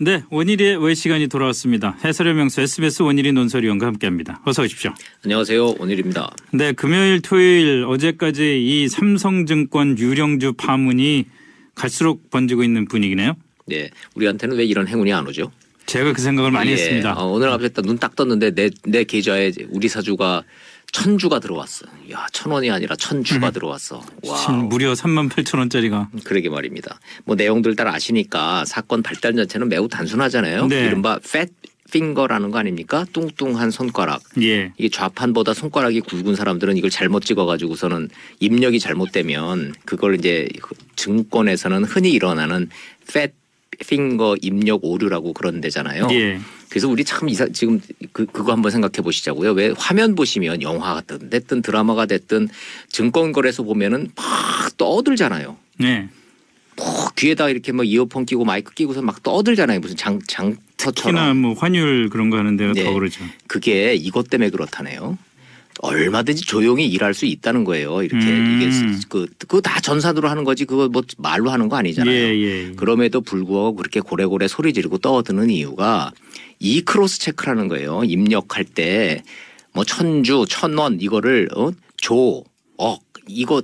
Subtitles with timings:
[0.00, 1.96] 네, 원일의 왜 시간이 돌아왔습니다.
[2.02, 4.40] 해설의 명수 SBS 원일이 논설위원과 함께합니다.
[4.44, 4.92] 어서 오십시오.
[5.24, 6.34] 안녕하세요, 원일입니다.
[6.52, 11.26] 네, 금요일, 토요일 어제까지 이 삼성증권 유령주 파문이
[11.74, 13.34] 갈수록 번지고 있는 분위기네요.
[13.66, 15.52] 네, 우리한테는 왜 이런 행운이 안 오죠?
[15.86, 17.12] 제가 그 생각을 많이 예, 했습니다.
[17.12, 20.42] 어, 오늘 갑자기 눈딱 떴는데 내, 내 계좌에 우리 사주가
[20.92, 21.86] 천 주가 들어왔어.
[22.12, 24.04] 야, 천 원이 아니라 천 주가 들어왔어.
[24.24, 24.36] 와.
[24.36, 26.10] 신 무려 3만 8천 원짜리가.
[26.24, 27.00] 그러게 말입니다.
[27.24, 30.66] 뭐 내용들 다 아시니까 사건 발단 자체는 매우 단순하잖아요.
[30.68, 30.84] 네.
[30.86, 31.48] 이른바 팻
[31.90, 33.04] 핑거라는 거 아닙니까?
[33.12, 34.22] 뚱뚱한 손가락.
[34.40, 34.72] 예.
[34.78, 38.08] 이게 좌판보다 손가락이 굵은 사람들은 이걸 잘못 찍어가지고서는
[38.40, 40.48] 입력이 잘못되면 그걸 이제
[40.96, 42.70] 증권에서는 흔히 일어나는
[43.06, 43.32] 팻
[43.78, 46.08] 핑거 입력 오류라고 그런 데잖아요.
[46.10, 46.38] 예.
[46.68, 47.80] 그래서 우리 참 이사 지금
[48.12, 49.52] 그 그거 한번 생각해 보시자고요.
[49.52, 52.48] 왜 화면 보시면 영화가 됐든, 됐든 드라마가 됐든
[52.88, 55.56] 증권거래소 보면은 막 떠들잖아요.
[55.78, 56.08] 네.
[56.76, 59.80] 뭐 귀에다 이렇게 뭐 이어폰 끼고 마이크 끼고서 막 떠들잖아요.
[59.80, 61.36] 무슨 장 특히나 장터처럼.
[61.36, 62.72] 뭐 환율 그런 거 하는데요.
[62.72, 62.84] 네.
[62.84, 63.22] 더 그러죠.
[63.46, 65.18] 그게 이것 때문에 그렇다네요.
[65.80, 68.02] 얼마든지 조용히 일할 수 있다는 거예요.
[68.02, 68.60] 이렇게 음.
[68.60, 72.14] 이게 그 그거 다 전산으로 하는 거지 그거 뭐 말로 하는 거 아니잖아요.
[72.14, 72.72] 예, 예.
[72.76, 76.12] 그럼에도 불구하고 그렇게 고래고래 소리 지르고 떠드는 이유가
[76.58, 78.02] 이 크로스 체크라는 거예요.
[78.04, 79.22] 입력할 때
[79.72, 81.70] 뭐 천주, 천원 이거를 어?
[81.96, 82.44] 조,
[82.76, 83.60] 억 이거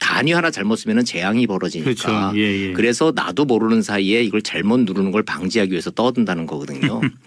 [0.00, 1.84] 단위 하나 잘못 쓰면은 재앙이 벌어지니까.
[1.84, 2.38] 그렇죠.
[2.38, 2.72] 예, 예.
[2.72, 7.00] 그래서 나도 모르는 사이에 이걸 잘못 누르는 걸 방지하기 위해서 떠든다는 거거든요.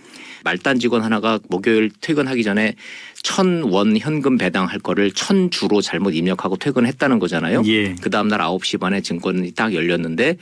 [0.44, 2.75] 말단 직원 하나가 목요일 퇴근하기 전에
[3.23, 7.61] 천 원 현금 배당할 거를 천 주로 잘못 입력하고 퇴근했다는 거잖아요.
[7.66, 7.95] 예.
[8.02, 10.38] 그 다음날 9시 반에 증권이 딱 열렸는데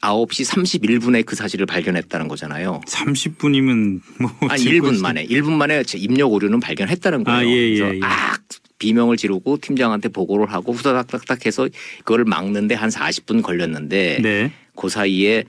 [0.00, 2.80] 9시 31분에 그 사실을 발견했다는 거잖아요.
[2.86, 7.38] 30분이면 뭐 아니 찍고 1분 있- 만에 1분 만에 제 입력 오류는 발견했다는 거예요.
[7.38, 8.00] 아, 예, 예, 그래서 예.
[8.02, 8.42] 악
[8.78, 11.68] 비명을 지르고 팀장한테 보고를 하고 후다닥닥닥 해서
[12.00, 14.52] 그거를 막는데 한 40분 걸렸는데 네.
[14.76, 15.44] 그 사이에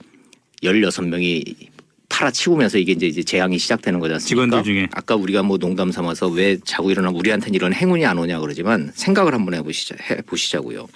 [0.64, 1.68] 16명이
[2.16, 4.46] 팔아치우면서 이게 이제 이제 재앙이 시작되는 거지 않습니까?
[4.46, 4.88] 직원들 중에.
[4.94, 9.34] 아까 우리가 뭐 농담 삼아서 왜 자고 일어나 우리한테는 이런 행운이 안 오냐 그러지만 생각을
[9.34, 10.88] 한번 해보시자 해 보시자고요.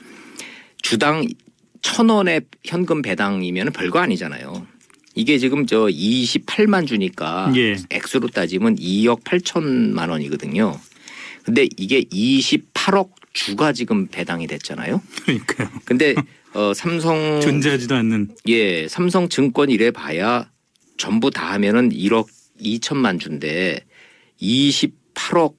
[0.82, 1.28] 주당
[1.82, 4.66] 천 원의 현금 배당이면 별거 아니잖아요.
[5.16, 7.76] 이게 지금 저 28만 주니까 예.
[7.90, 10.80] 액수로 따지면 2억 8천만 원이거든요.
[11.44, 15.02] 근데 이게 28억 주가 지금 배당이 됐잖아요.
[15.24, 15.70] 그러니까요.
[15.84, 16.16] 근데
[16.54, 20.50] 어 삼성 존재하지도 않는 예, 삼성증권 이래 봐야
[21.00, 22.28] 전부 다 하면은 1억
[22.62, 23.80] 2천만 주인데
[24.42, 25.56] 28억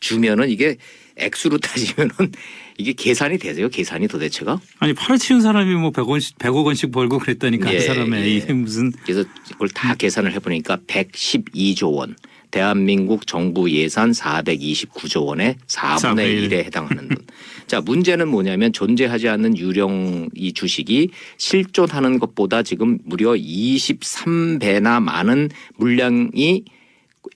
[0.00, 0.78] 주면은 이게
[1.16, 2.32] 액수로 따지면은
[2.78, 3.68] 이게 계산이 되세요?
[3.68, 4.58] 계산이 도대체가?
[4.78, 8.52] 아니 팔아치운 사람이 뭐 100원씩 100억 원씩 벌고 그랬다니까 예, 그 사람의 예.
[8.54, 12.16] 무슨 그래서 그걸 다 계산을 해보니까 112조 원.
[12.50, 16.48] 대한민국 정부 예산 429조 원의 4분의 4분의 1.
[16.48, 17.18] 1에 해당하는 돈.
[17.66, 26.64] 자, 문제는 뭐냐면 존재하지 않는 유령 이 주식이 실존하는 것보다 지금 무려 23배나 많은 물량이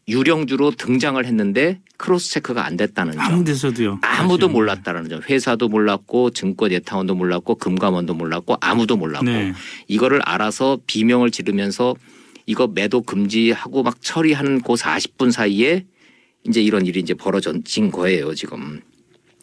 [0.08, 3.20] 유령주로 등장을 했는데 크로스 체크가 안 됐다는 점.
[3.22, 4.00] 아무 데서도요.
[4.02, 4.52] 아무도 사실은.
[4.52, 5.22] 몰랐다는 점.
[5.22, 9.52] 회사도 몰랐고 증권 예타원도 몰랐고 금감원도 몰랐고 아무도 몰랐고 네.
[9.88, 11.94] 이거를 알아서 비명을 지르면서
[12.46, 15.84] 이거 매도 금지하고 막 처리하는 그 40분 사이에
[16.46, 18.80] 이제 이런 일이 이제 벌어진 거예요 지금.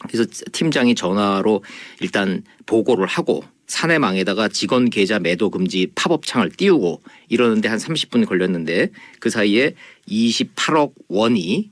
[0.08, 1.62] 그래서 팀장이 전화로
[2.00, 8.90] 일단 보고를 하고 사내망에다가 직원 계좌 매도 금지 팝업 창을 띄우고 이러는데 한 30분 걸렸는데
[9.18, 9.74] 그 사이에
[10.08, 11.70] 28억 원이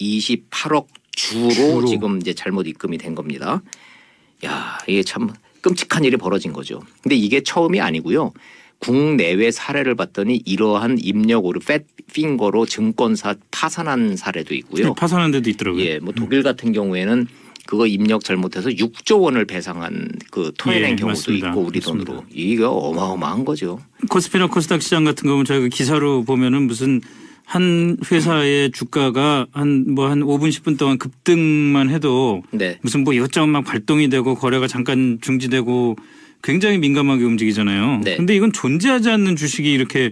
[0.00, 1.84] 28억 주로, 주로.
[1.84, 3.62] 지금 이제 잘못 입금이 된 겁니다.
[4.44, 6.80] 야, 이게 참 끔찍한 일이 벌어진 거죠.
[7.02, 8.32] 근데 이게 처음이 아니고요.
[8.82, 14.94] 국내외 사례를 봤더니 이러한 입력 오류 fat finger로 증권사 파산한 사례도 있고요.
[14.94, 15.84] 파산한 데도 있더라고요.
[15.84, 17.26] 예, 뭐 독일 같은 경우에는
[17.64, 21.48] 그거 입력 잘못해서 6조 원을 배상한 그 토해낸 예, 경우도 맞습니다.
[21.50, 22.04] 있고 우리 맞습니다.
[22.12, 23.78] 돈으로 이게 어마어마한 거죠.
[24.10, 27.00] 코스피나 코스닥 시장 같은 경우는 저희가 기사로 보면은 무슨
[27.44, 32.78] 한 회사의 주가가 한 뭐 한 5분 10분 동안 급등만 해도 네.
[32.82, 35.96] 무슨 뭐 이것저것 막 발동이 되고 거래가 잠깐 중지되고
[36.42, 38.00] 굉장히 민감하게 움직이잖아요.
[38.04, 38.16] 네.
[38.16, 40.10] 근데 이건 존재하지 않는 주식이 이렇게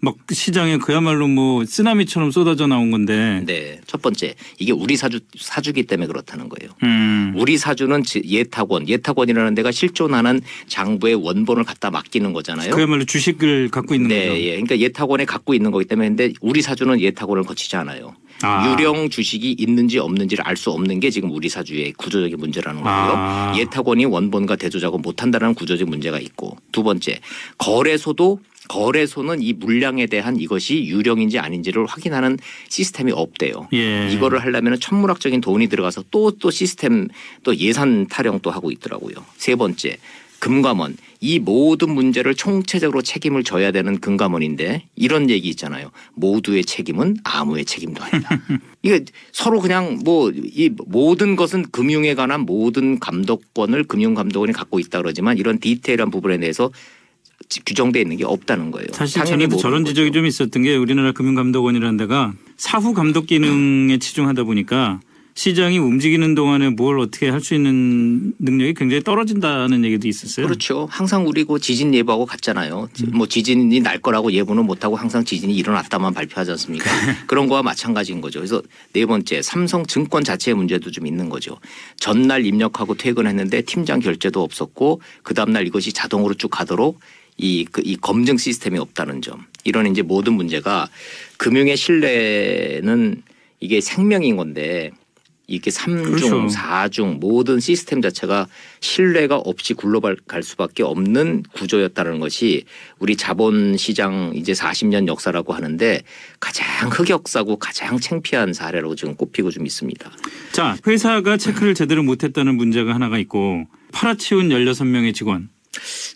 [0.00, 3.42] 막 시장에 그야말로 뭐 쓰나미처럼 쏟아져 나온 건데.
[3.46, 3.80] 네.
[3.86, 6.72] 첫 번째 이게 우리 사주 사주기 때문에 그렇다는 거예요.
[6.82, 7.32] 음.
[7.36, 12.70] 우리 사주는 지- 예탁원, 예탁원이라는 데가 실존하는 장부의 원본을 갖다 맡기는 거잖아요.
[12.74, 14.40] 그야말로 주식을 갖고 있는 네, 거죠.
[14.40, 14.50] 예.
[14.52, 18.14] 그러니까 예탁원에 갖고 있는 거기 때문에 근데 우리 사주는 예탁원을 거치지 않아요.
[18.42, 18.70] 아.
[18.70, 22.92] 유령 주식이 있는지 없는지를 알 수 없는 게 지금 우리 사주의 구조적인 문제라는 거고요.
[23.16, 23.54] 아.
[23.56, 27.18] 예탁원이 원본과 대조작업 못한다는 구조적 문제가 있고 두 번째
[27.56, 33.68] 거래소도 거래소는 이 물량에 대한 이것이 유령인지 아닌지를 확인하는 시스템이 없대요.
[33.72, 34.08] 예.
[34.12, 37.08] 이거를 하려면 천문학적인 돈이 들어가서 또또 시스템
[37.42, 39.14] 또 예산 타령 또 하고 있더라고요.
[39.36, 39.96] 세 번째
[40.38, 45.90] 금감원 이 모든 문제를 총체적으로 책임을 져야 되는 금감원인데 이런 얘기 있잖아요.
[46.14, 48.38] 모두의 책임은 아무의 책임도 아니다.
[48.82, 55.38] 이게 서로 그냥 뭐 이 모든 것은 금융에 관한 모든 감독권을 금융감독원이 갖고 있다 그러지만
[55.38, 56.70] 이런 디테일한 부분에 대해서
[57.64, 58.88] 규정돼 있는 게 없다는 거예요.
[58.92, 65.00] 사실 전에도 저런 지적이 좀 있었던 게 우리나라 금융감독원이라는 데가 사후 감독 기능에 치중하다 보니까
[65.36, 70.46] 시장이 움직이는 동안에 뭘 어떻게 할 수 있는 능력이 굉장히 떨어진다는 얘기도 있었어요.
[70.46, 70.88] 그렇죠.
[70.90, 72.88] 항상 우리 그 지진 예보하고 같잖아요.
[73.12, 76.86] 뭐 지진이 날 거라고 예보는 못하고 항상 지진이 일어났다만 발표하지 않습니까?
[77.28, 78.38] 그런 거와 마찬가지인 거죠.
[78.38, 78.62] 그래서
[78.94, 81.58] 네 번째 삼성 증권 자체의 문제도 좀 있는 거죠.
[82.00, 86.98] 전날 입력하고 퇴근했는데 팀장 결제도 없었고 그 다음날 이것이 자동으로 쭉 가도록
[87.36, 89.46] 이, 그, 이 검증 시스템이 없다는 점.
[89.64, 90.88] 이런 이제 모든 문제가
[91.38, 93.22] 금융의 신뢰는
[93.60, 94.92] 이게 생명인 건데
[95.48, 96.48] 이게 삼중 그렇죠.
[96.48, 98.48] 사중 모든 시스템 자체가
[98.80, 102.64] 신뢰가 없이 굴러갈 수밖에 없는 구조였다는 것이
[102.98, 106.02] 우리 자본 시장 이제 40년 역사라고 하는데
[106.40, 110.10] 가장 흑역사고 가장 창피한 사례라고 지금 꼽히고 좀 있습니다.
[110.52, 115.48] 자, 회사가 체크를 제대로 못 했다는 문제가 하나가 있고 팔아치운 16명의 직원.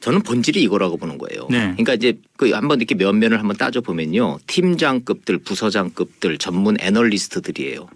[0.00, 1.46] 저는 본질이 이거라고 보는 거예요.
[1.50, 1.58] 네.
[1.72, 4.38] 그러니까 이제 그 한번 이렇게 면면을 한번 따져 보면요.
[4.46, 7.88] 팀장급들, 부서장급들, 전문 애널리스트들이에요.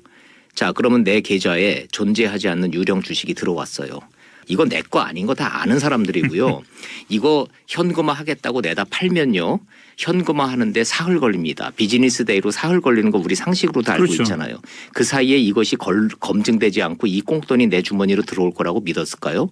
[0.54, 4.00] 자, 그러면 내 계좌에 존재하지 않는 유령 주식이 들어왔어요.
[4.46, 6.62] 이거 내거 아닌 거 다 아는 사람들이고요.
[7.08, 9.58] 이거 현금화 하겠다고 내다 팔면요.
[9.96, 11.70] 현금화 하는데 사흘 걸립니다.
[11.76, 14.22] business day로 사흘 걸리는 거 우리 상식으로 다 알고 그렇죠.
[14.22, 14.58] 있잖아요.
[14.92, 19.48] 그 사이에 이것이 걸, 검증되지 않고 이 꽁돈이 내 주머니로 들어올 거라고 믿었을까요?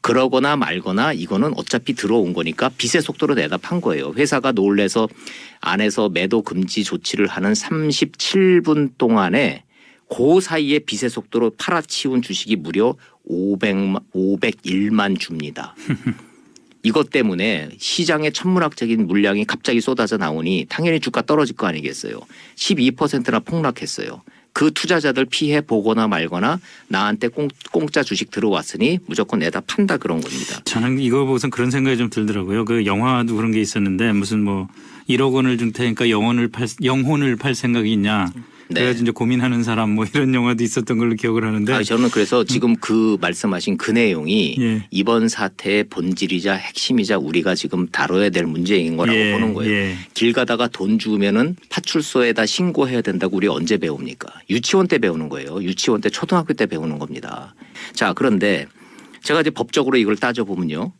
[0.00, 4.12] 그러거나 말거나 이거는 어차피 들어온 거니까 빚의 속도로 내다 판 거예요.
[4.16, 5.08] 회사가 놀래서
[5.60, 9.64] 안에서 매도 금지 조치를 하는 37분 동안에
[10.08, 12.96] 그 사이에 빚의 속도로 팔아치운 주식이 무려
[13.28, 15.74] 500만, 501만 주입니다.
[16.82, 22.18] 이것 때문에 시장의 천문학적인 물량이 갑자기 쏟아져 나오니 당연히 주가 떨어질 거 아니겠어요.
[22.56, 24.22] 12%나 폭락했어요.
[24.52, 30.60] 그 투자자들 피해 보거나 말거나 나한테 공, 공짜 주식 들어왔으니 무조건 내다 판다 그런 겁니다.
[30.64, 32.64] 저는 이거 보고선 그런 생각이 좀 들더라고요.
[32.64, 34.68] 그 영화도 그런 게 있었는데 무슨 뭐
[35.08, 38.32] 1억 원을 줄 테니까 영혼을 팔 영혼을 팔 생각이 있냐.
[38.70, 38.80] 네.
[38.80, 42.76] 그래가지고 이제 고민하는 사람 뭐 이런 영화도 있었던 걸로 기억을 하는데 아, 저는 그래서 지금
[42.76, 44.86] 그 말씀하신 그 내용이 예.
[44.90, 49.72] 이번 사태의 본질이자 핵심이자 우리가 지금 다뤄야 될 문제인 거라고 예, 보는 거예요.
[49.72, 49.96] 예.
[50.14, 54.28] 길 가다가 돈 주면은 파출소에다 신고해야 된다고 우리 언제 배웁니까?
[54.48, 55.62] 유치원 때 배우는 거예요.
[55.62, 57.54] 유치원 때 초등학교 때 배우는 겁니다.
[57.92, 58.66] 자, 그런데
[59.22, 60.92] 제가 이제 법적으로 이걸 따져보면요.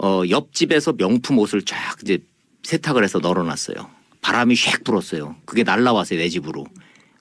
[0.00, 2.18] 어, 옆집에서 명품 옷을 쫙 이제
[2.64, 3.98] 세탁을 해서 널어놨어요.
[4.20, 5.36] 바람이 샥 불었어요.
[5.44, 6.18] 그게 날라왔어요.
[6.18, 6.66] 내 집으로.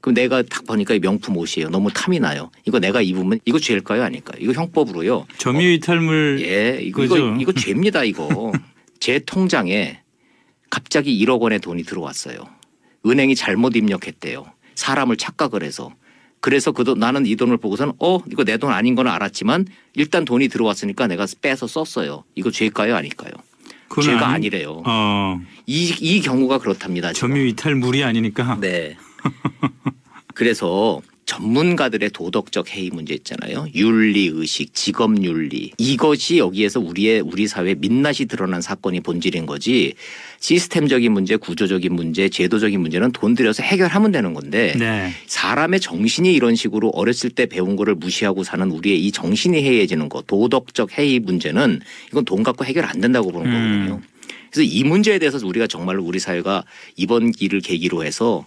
[0.01, 1.69] 그럼 내가 딱 보니까 이 명품 옷이에요.
[1.69, 2.51] 너무 탐이 나요.
[2.65, 4.03] 이거 내가 입으면 이거 죄일까요?
[4.03, 4.37] 아닐까요?
[4.41, 5.25] 이거 형법으로요.
[5.37, 7.17] 점유이탈물 예, 이거, 그죠?
[7.17, 8.51] 이거, 이거 죄입니다, 이거.
[8.99, 9.99] 제 통장에
[10.69, 12.37] 갑자기 1억 원의 돈이 들어왔어요.
[13.05, 14.45] 은행이 잘못 입력했대요.
[14.75, 15.91] 사람을 착각을 해서.
[16.39, 19.65] 그래서 그 돈, 나는 이 돈을 보고선 어, 이거 내 돈 아닌 건 알았지만
[19.95, 22.23] 일단 돈이 들어왔으니까 내가 빼서 썼어요.
[22.35, 22.95] 이거 죄일까요?
[22.95, 23.31] 아닐까요?
[24.03, 24.83] 죄가 아니- 아니래요.
[24.85, 27.11] 어, 이, 이 경우가 그렇답니다.
[27.13, 27.29] 지금.
[27.29, 28.97] 점유 이탈물이 아니니까 네.
[30.33, 33.67] 그래서 전문가들의 도덕적 해이 문제 있잖아요.
[33.75, 39.93] 윤리 의식, 직업 윤리 이것이 여기에서 우리의 우리 사회 민낯이 드러난 사건이 본질인 거지.
[40.39, 45.11] 시스템적인 문제, 구조적인 문제, 제도적인 문제는 돈 들여서 해결하면 되는 건데 네.
[45.27, 50.21] 사람의 정신이 이런 식으로 어렸을 때 배운 거를 무시하고 사는 우리의 이 정신이 해이해지는 거,
[50.21, 53.51] 도덕적 해이 문제는 이건 돈 갖고 해결 안 된다고 보는 음.
[53.51, 54.01] 거거든요.
[54.49, 56.63] 그래서 이 문제에 대해서 우리가 정말로 우리 사회가
[56.95, 58.45] 이번 길을 계기로 해서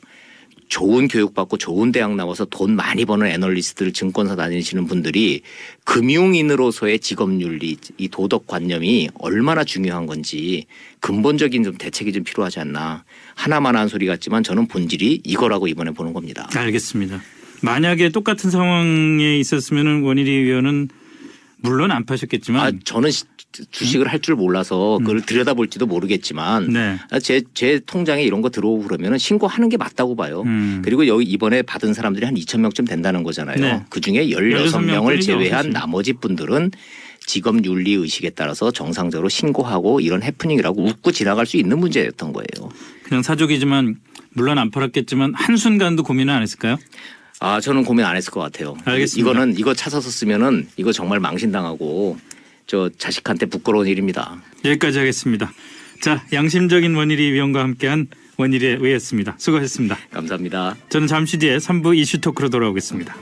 [0.70, 5.42] 좋은 교육받고 좋은 대학 나와서 돈 많이 버는 애널리스트를 증권사 다니시는 분들이
[5.84, 10.66] 금융인으로서의 직업윤리, 이 도덕관념이 얼마나 중요한 건지
[11.00, 13.04] 근본적인 좀 대책이 좀 필요하지 않나.
[13.34, 16.48] 하나만 한 소리 같지만 저는 본질이 이거라고 이번에 보는 겁니다.
[16.54, 17.20] 알겠습니다.
[17.62, 20.88] 만약에 똑같은 상황에 있었으면 원일이 위원은
[21.62, 23.24] 물론 안 파셨겠지만 아, 저는 시-
[23.70, 26.98] 주식을 할줄 몰라서 그걸 들여다볼지도 모르겠지만 네.
[27.10, 30.42] 아, 제, 제 통장에 이런 거 들어오고 그러면 신고하는 게 맞다고 봐요.
[30.46, 30.80] 음.
[30.84, 33.56] 그리고 여기 이번에 받은 사람들이 한 2천 명쯤 된다는 거잖아요.
[33.60, 33.82] 네.
[33.90, 35.72] 그 중에 16명을 16명뿐이죠, 제외한 사실.
[35.72, 36.70] 나머지 분들은
[37.26, 42.70] 직업 윤리 의식에 따라서 정상적으로 신고하고 이런 해프닝이라고 웃고 지나갈 수 있는 문제였던 거예요.
[43.04, 43.96] 그냥 사족이지만
[44.32, 46.76] 물론 안 팔았겠지만 한 순간도 고민은 안 했을까요?
[47.40, 48.76] 아, 저는 고민 안 했을 것 같아요.
[48.84, 49.30] 알겠습니다.
[49.30, 52.18] 이거는 이거 찾아서 쓰면은 이거 정말 망신당하고
[52.66, 54.40] 저 자식한테 부끄러운 일입니다.
[54.64, 55.50] 여기까지 하겠습니다.
[56.02, 59.36] 자, 양심적인 원일이 위원과 함께한 원일의 의였습니다.
[59.38, 59.98] 수고하셨습니다.
[60.10, 60.76] 감사합니다.
[60.90, 63.16] 저는 잠시 뒤에 3부 이슈 토크로 돌아오겠습니다.